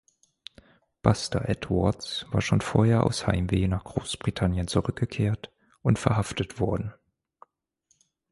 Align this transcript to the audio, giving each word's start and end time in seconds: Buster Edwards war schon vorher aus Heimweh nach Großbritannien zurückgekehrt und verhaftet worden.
Buster 1.03 1.47
Edwards 1.47 2.25
war 2.31 2.41
schon 2.41 2.61
vorher 2.61 3.03
aus 3.03 3.27
Heimweh 3.27 3.67
nach 3.67 3.83
Großbritannien 3.83 4.67
zurückgekehrt 4.67 5.53
und 5.83 5.99
verhaftet 5.99 6.59
worden. 6.59 6.91